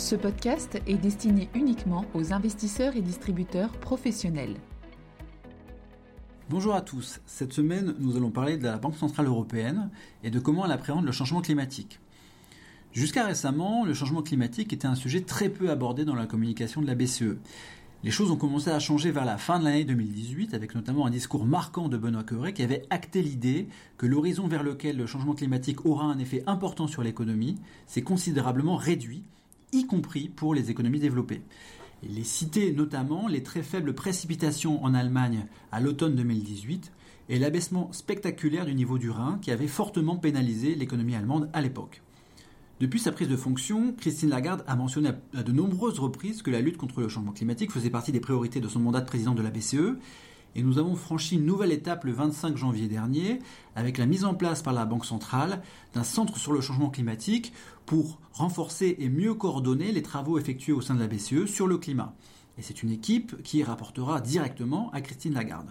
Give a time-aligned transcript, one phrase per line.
[0.00, 4.54] Ce podcast est destiné uniquement aux investisseurs et distributeurs professionnels.
[6.48, 7.20] Bonjour à tous.
[7.26, 9.90] Cette semaine, nous allons parler de la Banque Centrale Européenne
[10.24, 12.00] et de comment elle appréhende le changement climatique.
[12.92, 16.86] Jusqu'à récemment, le changement climatique était un sujet très peu abordé dans la communication de
[16.86, 17.36] la BCE.
[18.02, 21.10] Les choses ont commencé à changer vers la fin de l'année 2018, avec notamment un
[21.10, 25.34] discours marquant de Benoît Cœuré qui avait acté l'idée que l'horizon vers lequel le changement
[25.34, 29.24] climatique aura un effet important sur l'économie s'est considérablement réduit,
[29.72, 31.42] y compris pour les économies développées.
[32.02, 36.92] Il est cité notamment les très faibles précipitations en Allemagne à l'automne 2018
[37.28, 42.02] et l'abaissement spectaculaire du niveau du Rhin qui avait fortement pénalisé l'économie allemande à l'époque.
[42.80, 46.62] Depuis sa prise de fonction, Christine Lagarde a mentionné à de nombreuses reprises que la
[46.62, 49.42] lutte contre le changement climatique faisait partie des priorités de son mandat de président de
[49.42, 49.98] la BCE.
[50.56, 53.38] Et nous avons franchi une nouvelle étape le 25 janvier dernier
[53.76, 55.62] avec la mise en place par la Banque centrale
[55.94, 57.52] d'un centre sur le changement climatique
[57.86, 61.78] pour renforcer et mieux coordonner les travaux effectués au sein de la BCE sur le
[61.78, 62.14] climat.
[62.58, 65.70] Et c'est une équipe qui rapportera directement à Christine Lagarde.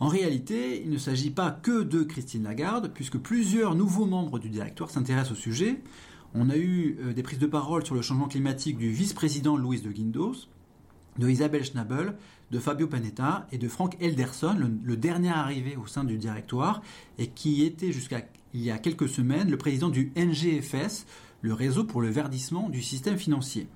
[0.00, 4.48] En réalité, il ne s'agit pas que de Christine Lagarde, puisque plusieurs nouveaux membres du
[4.48, 5.80] directoire s'intéressent au sujet.
[6.34, 9.80] On a eu euh, des prises de parole sur le changement climatique du vice-président Louis
[9.80, 10.48] de Guindos,
[11.18, 12.14] de Isabelle Schnabel,
[12.50, 16.82] de Fabio Panetta et de Frank Elderson, le, dernier arrivé au sein du directoire
[17.18, 18.22] et qui était jusqu'à
[18.54, 21.06] il y a quelques semaines le président du NGFS,
[21.40, 23.66] le réseau pour le verdissement du système financier.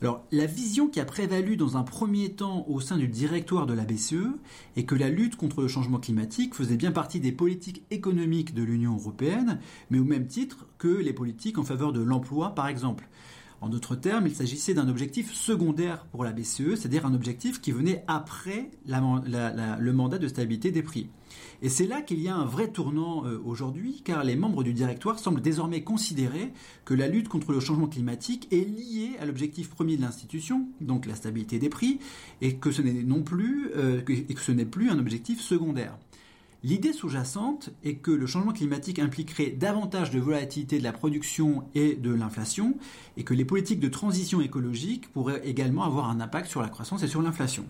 [0.00, 3.72] Alors, la vision qui a prévalu dans un premier temps au sein du directoire de
[3.72, 4.34] la BCE
[4.74, 8.64] est que la lutte contre le changement climatique faisait bien partie des politiques économiques de
[8.64, 13.08] l'Union européenne, mais au même titre que les politiques en faveur de l'emploi, par exemple.
[13.62, 17.70] En d'autres termes, il s'agissait d'un objectif secondaire pour la BCE, c'est-à-dire un objectif qui
[17.70, 21.08] venait après le mandat de stabilité des prix.
[21.62, 24.72] Et c'est là qu'il y a un vrai tournant euh, aujourd'hui, car les membres du
[24.72, 26.52] directoire semblent désormais considérer
[26.84, 31.06] que la lutte contre le changement climatique est liée à l'objectif premier de l'institution, donc
[31.06, 32.00] la stabilité des prix,
[32.40, 33.04] et que ce n'est
[33.76, 35.96] euh, et que ce n'est plus un objectif secondaire.
[36.64, 41.96] L'idée sous-jacente est que le changement climatique impliquerait davantage de volatilité de la production et
[41.96, 42.76] de l'inflation,
[43.16, 47.02] et que les politiques de transition écologique pourraient également avoir un impact sur la croissance
[47.02, 47.64] et sur l'inflation.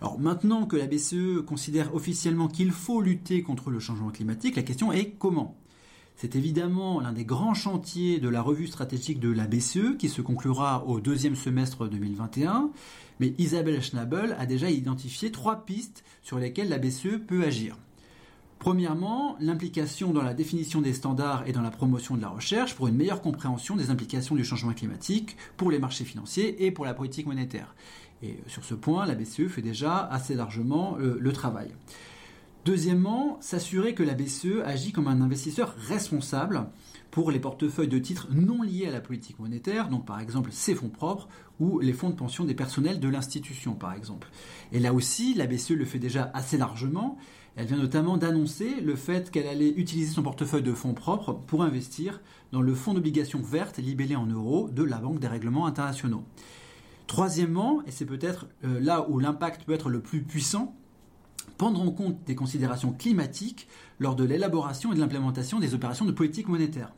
[0.00, 4.64] Alors maintenant que la BCE considère officiellement qu'il faut lutter contre le changement climatique, la
[4.64, 5.56] question est comment?
[6.16, 10.20] C'est évidemment l'un des grands chantiers de la revue stratégique de la BCE qui se
[10.20, 12.70] conclura au deuxième semestre 2021,
[13.20, 17.78] mais Isabelle Schnabel a déjà identifié trois pistes sur lesquelles la BCE peut agir.
[18.58, 22.88] Premièrement, l'implication dans la définition des standards et dans la promotion de la recherche pour
[22.88, 26.94] une meilleure compréhension des implications du changement climatique pour les marchés financiers et pour la
[26.94, 27.74] politique monétaire.
[28.22, 31.68] Et euh, sur ce point, la BCE fait déjà assez largement euh, le travail.
[32.64, 36.66] Deuxièmement, s'assurer que la BCE agit comme un investisseur responsable
[37.12, 40.74] pour les portefeuilles de titres non liés à la politique monétaire, donc par exemple ses
[40.74, 41.28] fonds propres
[41.60, 44.28] ou les fonds de pension des personnels de l'institution par exemple.
[44.72, 47.18] Et là aussi, la BCE le fait déjà assez largement.
[47.56, 51.62] Elle vient notamment d'annoncer le fait qu'elle allait utiliser son portefeuille de fonds propres pour
[51.62, 52.20] investir
[52.52, 56.24] dans le fonds d'obligations vertes libellé en euros de la Banque des règlements internationaux.
[57.06, 60.76] Troisièmement, et c'est peut-être euh, là où l'impact peut être le plus puissant,
[61.56, 63.68] prendre en compte des considérations climatiques
[64.00, 66.92] lors de l'élaboration et de l'implémentation des opérations de politique monétaire.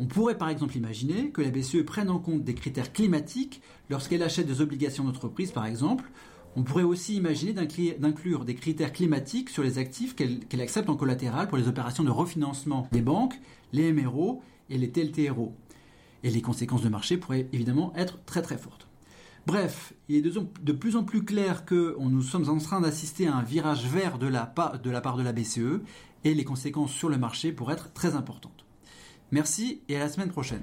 [0.00, 4.24] On pourrait par exemple imaginer que la BCE prenne en compte des critères climatiques lorsqu'elle
[4.24, 6.10] achète des obligations d'entreprise par exemple.
[6.54, 11.48] On pourrait aussi imaginer d'inclure des critères climatiques sur les actifs qu'elle accepte en collatéral
[11.48, 13.40] pour les opérations de refinancement des banques,
[13.72, 15.54] les MRO et les TLTRO.
[16.24, 18.86] Et les conséquences de marché pourraient évidemment être très très fortes.
[19.46, 23.34] Bref, il est de, plus en plus clair que nous sommes en train d'assister à
[23.34, 24.52] un virage vert de la,
[24.82, 25.80] de la part de la BCE
[26.22, 28.64] et les conséquences sur le marché pourraient être très importantes.
[29.32, 30.62] Merci et à la semaine prochaine.